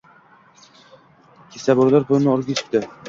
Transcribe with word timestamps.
kissavurlar 1.57 2.09
pulni 2.11 2.33
urib 2.33 2.49
ketishibdi. 2.51 2.83